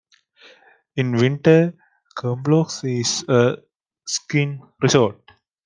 [0.95, 1.75] In winter,
[2.17, 3.57] Combloux is a
[4.03, 5.21] skiing resort.